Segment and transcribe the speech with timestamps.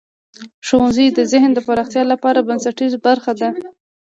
[0.67, 3.49] ښوونځی د ذهن د پراختیا لپاره بنسټیزه برخه ده.